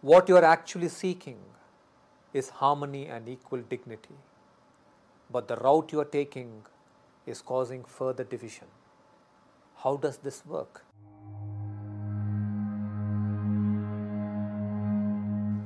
What 0.00 0.28
you 0.28 0.36
are 0.36 0.44
actually 0.44 0.90
seeking 0.90 1.38
is 2.32 2.50
harmony 2.50 3.06
and 3.06 3.28
equal 3.28 3.62
dignity, 3.62 4.14
but 5.28 5.48
the 5.48 5.56
route 5.56 5.90
you 5.90 5.98
are 5.98 6.04
taking 6.04 6.62
is 7.26 7.42
causing 7.42 7.82
further 7.82 8.22
division. 8.22 8.68
How 9.78 9.96
does 9.96 10.18
this 10.18 10.46
work? 10.46 10.84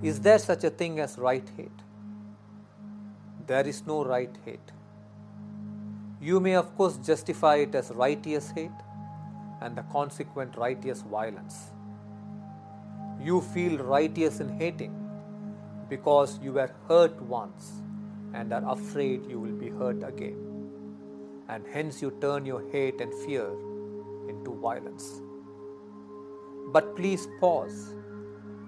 Is 0.03 0.21
there 0.21 0.39
such 0.39 0.64
a 0.64 0.71
thing 0.71 0.99
as 0.99 1.19
right 1.19 1.46
hate? 1.55 1.83
There 3.46 3.69
is 3.69 3.87
no 3.87 4.03
right 4.03 4.35
hate. 4.46 4.73
You 6.23 6.41
may, 6.41 6.55
of 6.55 6.75
course, 6.75 6.96
justify 6.96 7.57
it 7.57 7.75
as 7.75 7.91
righteous 7.91 8.51
hate 8.53 8.71
and 9.61 9.77
the 9.77 9.83
consequent 9.83 10.57
righteous 10.57 11.03
violence. 11.03 11.71
You 13.25 13.41
feel 13.41 13.79
righteous 13.79 14.41
in 14.41 14.48
hating 14.59 14.95
because 15.88 16.38
you 16.42 16.52
were 16.52 16.70
hurt 16.88 17.20
once 17.23 17.83
and 18.34 18.52
are 18.52 18.69
afraid 18.73 19.27
you 19.28 19.38
will 19.38 19.52
be 19.52 19.69
hurt 19.69 20.02
again. 20.02 20.38
And 21.48 21.64
hence 21.73 22.02
you 22.02 22.11
turn 22.20 22.45
your 22.47 22.69
hate 22.73 23.00
and 23.00 23.14
fear 23.27 23.47
into 24.28 24.55
violence. 24.61 25.20
But 26.73 26.97
please 26.97 27.28
pause 27.38 27.95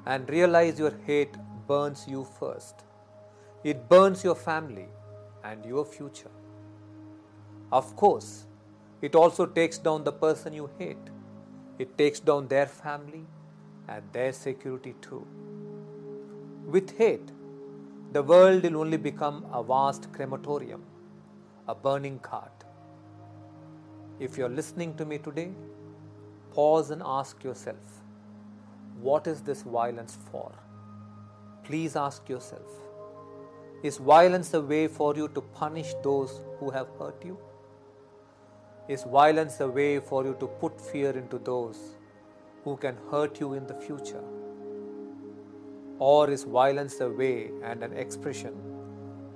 and 0.06 0.28
realize 0.28 0.78
your 0.78 0.92
hate 1.06 1.34
burns 1.66 2.04
you 2.06 2.24
first. 2.38 2.84
It 3.64 3.88
burns 3.88 4.22
your 4.22 4.34
family 4.34 4.88
and 5.42 5.64
your 5.64 5.84
future. 5.84 6.30
Of 7.72 7.96
course, 7.96 8.46
it 9.02 9.14
also 9.14 9.46
takes 9.46 9.78
down 9.78 10.04
the 10.04 10.12
person 10.12 10.52
you 10.52 10.70
hate. 10.78 11.10
It 11.78 11.96
takes 11.98 12.20
down 12.20 12.46
their 12.48 12.66
family 12.66 13.26
and 13.88 14.02
their 14.12 14.32
security 14.32 14.94
too. 15.00 15.26
With 16.66 16.96
hate, 16.96 17.30
the 18.12 18.22
world 18.22 18.62
will 18.62 18.76
only 18.78 18.96
become 18.96 19.44
a 19.52 19.62
vast 19.62 20.12
crematorium, 20.12 20.82
a 21.68 21.74
burning 21.74 22.18
cart. 22.20 22.64
If 24.20 24.38
you're 24.38 24.48
listening 24.48 24.94
to 24.96 25.04
me 25.04 25.18
today, 25.18 25.50
pause 26.52 26.90
and 26.90 27.02
ask 27.04 27.42
yourself 27.42 28.02
what 29.00 29.26
is 29.26 29.40
this 29.42 29.62
violence 29.62 30.16
for? 30.30 30.52
Please 31.64 31.96
ask 31.96 32.28
yourself 32.28 32.80
Is 33.82 33.98
violence 33.98 34.54
a 34.54 34.60
way 34.60 34.86
for 34.88 35.14
you 35.16 35.28
to 35.28 35.40
punish 35.40 35.92
those 36.02 36.40
who 36.58 36.70
have 36.70 36.86
hurt 36.98 37.24
you? 37.24 37.36
Is 38.88 39.02
violence 39.02 39.60
a 39.60 39.68
way 39.68 39.98
for 39.98 40.24
you 40.24 40.36
to 40.40 40.46
put 40.46 40.80
fear 40.80 41.10
into 41.10 41.38
those 41.38 41.96
who 42.64 42.76
can 42.78 42.96
hurt 43.10 43.38
you 43.40 43.52
in 43.52 43.66
the 43.66 43.74
future? 43.74 44.24
Or 45.98 46.30
is 46.30 46.44
violence 46.44 47.00
a 47.00 47.08
way 47.08 47.50
and 47.62 47.84
an 47.84 47.92
expression 47.92 48.54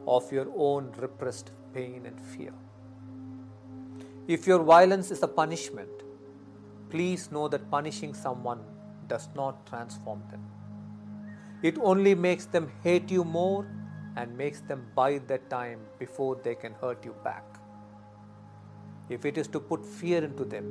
of 0.07 0.33
your 0.33 0.49
own 0.57 0.93
repressed 0.99 1.53
pain 1.75 2.07
and 2.07 2.21
fear? 2.21 2.53
If 4.27 4.47
your 4.47 4.63
violence 4.63 5.11
is 5.11 5.23
a 5.23 5.29
punishment, 5.29 5.91
please 6.91 7.31
know 7.31 7.49
that 7.49 7.71
punishing 7.71 8.15
someone 8.15 8.61
does 9.07 9.29
not 9.37 9.67
transform 9.67 10.23
them. 10.31 10.43
It 11.63 11.79
only 11.81 12.15
makes 12.15 12.47
them 12.47 12.71
hate 12.83 13.11
you 13.11 13.25
more 13.25 13.67
and 14.17 14.37
makes 14.37 14.61
them 14.61 14.87
bide 14.95 15.29
their 15.29 15.45
time 15.51 15.81
before 15.99 16.41
they 16.43 16.55
can 16.55 16.75
hurt 16.75 17.05
you 17.05 17.15
back. 17.25 17.45
If 19.09 19.25
it 19.25 19.39
is 19.39 19.49
to 19.49 19.61
put 19.61 19.85
fear 19.85 20.23
into 20.25 20.45
them 20.45 20.67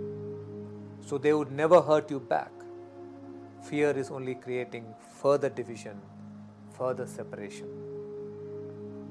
so 1.07 1.17
they 1.17 1.33
would 1.33 1.51
never 1.51 1.81
hurt 1.81 2.11
you 2.11 2.19
back, 2.19 2.51
fear 3.69 3.91
is 3.91 4.09
only 4.11 4.35
creating 4.35 4.85
further 5.21 5.49
division, 5.49 6.01
further 6.77 7.07
separation. 7.07 7.67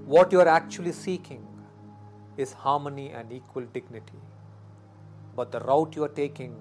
What 0.05 0.31
you 0.31 0.41
are 0.41 0.49
actually 0.49 0.93
seeking 0.93 1.47
is 2.37 2.53
harmony 2.53 3.11
and 3.11 3.33
equal 3.33 3.65
dignity, 3.73 4.21
but 5.35 5.51
the 5.51 5.61
route 5.61 5.97
you 5.97 6.05
are 6.05 6.15
taking 6.21 6.55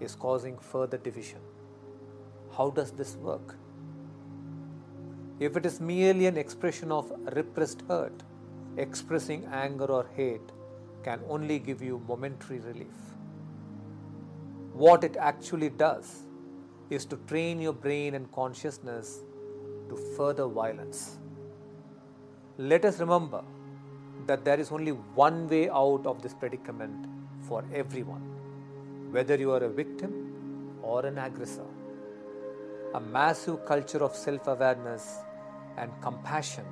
is 0.00 0.16
causing 0.16 0.58
further 0.58 0.98
division. 0.98 1.40
How 2.56 2.70
does 2.70 2.90
this 2.90 3.14
work? 3.16 3.56
If 5.38 5.56
it 5.56 5.64
is 5.64 5.80
merely 5.80 6.26
an 6.26 6.36
expression 6.36 6.90
of 6.90 7.12
repressed 7.36 7.82
hurt, 7.86 8.24
expressing 8.76 9.44
anger 9.44 9.84
or 9.84 10.06
hate 10.16 10.52
can 11.04 11.20
only 11.28 11.60
give 11.60 11.80
you 11.80 12.02
momentary 12.08 12.58
relief. 12.58 13.15
What 14.84 15.04
it 15.04 15.16
actually 15.16 15.70
does 15.70 16.22
is 16.90 17.04
to 17.06 17.16
train 17.28 17.60
your 17.60 17.72
brain 17.72 18.14
and 18.14 18.30
consciousness 18.32 19.20
to 19.88 19.96
further 20.16 20.46
violence. 20.46 21.18
Let 22.58 22.84
us 22.84 23.00
remember 23.00 23.42
that 24.26 24.44
there 24.44 24.58
is 24.58 24.70
only 24.72 24.92
one 24.92 25.48
way 25.48 25.68
out 25.70 26.06
of 26.06 26.22
this 26.22 26.34
predicament 26.34 27.06
for 27.48 27.64
everyone, 27.72 28.22
whether 29.10 29.36
you 29.36 29.52
are 29.52 29.64
a 29.64 29.68
victim 29.68 30.12
or 30.82 31.06
an 31.06 31.18
aggressor 31.18 31.66
a 32.94 33.00
massive 33.00 33.64
culture 33.66 34.02
of 34.02 34.14
self 34.14 34.46
awareness 34.46 35.18
and 35.76 35.90
compassion 36.00 36.64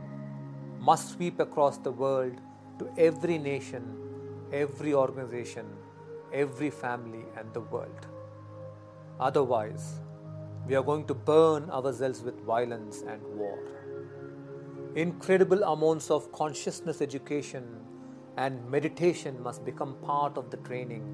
must 0.80 1.10
sweep 1.14 1.40
across 1.40 1.76
the 1.78 1.90
world 1.90 2.40
to 2.78 2.88
every 2.96 3.36
nation, 3.38 3.82
every 4.52 4.94
organization, 4.94 5.66
every 6.42 6.70
family, 6.70 7.24
and 7.38 7.54
the 7.54 7.60
world. 7.60 8.06
Otherwise, 9.20 10.00
we 10.66 10.74
are 10.74 10.82
going 10.82 11.06
to 11.06 11.14
burn 11.14 11.70
ourselves 11.70 12.22
with 12.22 12.38
violence 12.40 13.02
and 13.06 13.22
war. 13.38 13.58
Incredible 14.96 15.62
amounts 15.62 16.10
of 16.10 16.30
consciousness 16.32 17.00
education 17.00 17.64
and 18.36 18.70
meditation 18.70 19.42
must 19.42 19.64
become 19.64 19.96
part 20.02 20.36
of 20.36 20.50
the 20.50 20.58
training 20.68 21.04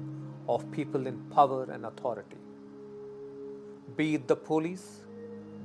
of 0.49 0.69
people 0.71 1.07
in 1.07 1.19
power 1.35 1.63
and 1.71 1.85
authority 1.85 2.41
be 3.97 4.15
it 4.15 4.27
the 4.27 4.35
police, 4.35 5.03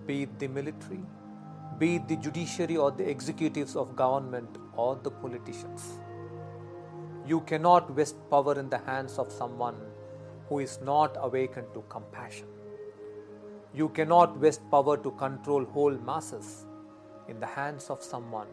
be 0.06 0.22
it 0.22 0.38
the 0.38 0.48
military, 0.48 1.00
be 1.78 1.96
it 1.96 2.08
the 2.08 2.16
judiciary 2.16 2.76
or 2.76 2.90
the 2.90 3.08
executives 3.08 3.76
of 3.76 3.94
government 3.94 4.58
or 4.74 4.98
the 5.02 5.10
politicians. 5.10 5.98
You 7.26 7.40
cannot 7.40 7.94
waste 7.94 8.16
power 8.30 8.58
in 8.58 8.68
the 8.68 8.78
hands 8.78 9.18
of 9.18 9.32
someone 9.32 9.76
who 10.48 10.60
is 10.60 10.78
not 10.82 11.16
awakened 11.18 11.66
to 11.74 11.82
compassion. 11.88 12.46
You 13.74 13.88
cannot 13.90 14.38
waste 14.38 14.60
power 14.70 14.96
to 14.96 15.10
control 15.12 15.64
whole 15.64 15.96
masses 15.98 16.66
in 17.28 17.40
the 17.40 17.46
hands 17.46 17.90
of 17.90 18.02
someone 18.02 18.46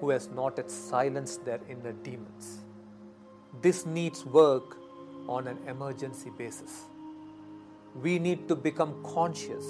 who 0.00 0.10
has 0.10 0.28
not 0.28 0.56
yet 0.56 0.70
silenced 0.70 1.44
their 1.44 1.60
inner 1.68 1.92
demons. 1.92 2.64
This 3.60 3.86
needs 3.86 4.26
work 4.26 4.76
on 5.28 5.46
an 5.46 5.58
emergency 5.68 6.30
basis 6.36 6.86
we 8.00 8.18
need 8.18 8.48
to 8.48 8.56
become 8.56 8.94
conscious 9.04 9.64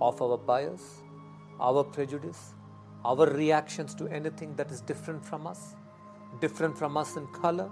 of 0.00 0.20
our 0.22 0.38
bias, 0.38 1.02
our 1.60 1.82
prejudice, 1.82 2.54
our 3.04 3.26
reactions 3.26 3.94
to 3.96 4.06
anything 4.08 4.54
that 4.54 4.70
is 4.70 4.80
different 4.80 5.24
from 5.24 5.46
us, 5.46 5.74
different 6.40 6.76
from 6.76 6.96
us 6.96 7.16
in 7.16 7.26
color, 7.28 7.70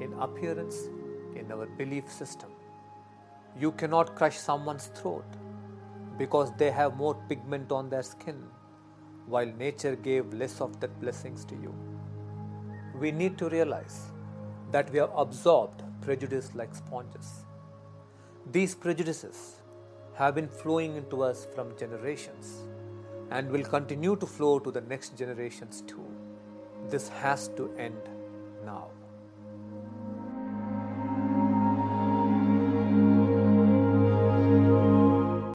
in 0.00 0.12
appearance, 0.14 0.88
in 1.36 1.50
our 1.52 1.66
belief 1.66 2.10
system. 2.10 2.50
You 3.58 3.72
cannot 3.72 4.16
crush 4.16 4.38
someone's 4.38 4.86
throat 4.86 5.24
because 6.18 6.52
they 6.56 6.70
have 6.70 6.96
more 6.96 7.14
pigment 7.28 7.72
on 7.72 7.88
their 7.88 8.02
skin, 8.02 8.42
while 9.26 9.46
nature 9.46 9.96
gave 9.96 10.32
less 10.32 10.60
of 10.60 10.80
that 10.80 11.00
blessings 11.00 11.44
to 11.46 11.54
you. 11.54 11.74
We 13.00 13.10
need 13.10 13.38
to 13.38 13.48
realize 13.48 14.10
that 14.70 14.90
we 14.90 14.98
have 14.98 15.10
absorbed 15.16 15.82
prejudice 16.00 16.54
like 16.54 16.74
sponges 16.74 17.44
these 18.52 18.74
prejudices 18.74 19.56
have 20.16 20.34
been 20.34 20.48
flowing 20.48 20.96
into 20.96 21.22
us 21.22 21.46
from 21.54 21.74
generations 21.78 22.62
and 23.30 23.50
will 23.50 23.64
continue 23.64 24.16
to 24.16 24.26
flow 24.26 24.58
to 24.58 24.70
the 24.70 24.82
next 24.82 25.16
generations 25.16 25.82
too. 25.86 26.04
This 26.88 27.08
has 27.08 27.48
to 27.56 27.72
end 27.78 28.08
now. 28.64 28.90